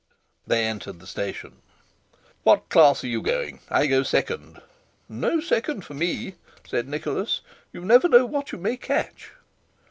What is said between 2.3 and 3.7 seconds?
"What class are you going?